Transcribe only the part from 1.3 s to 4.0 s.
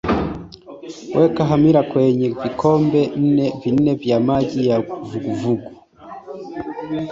hamira kwenye vikombe nne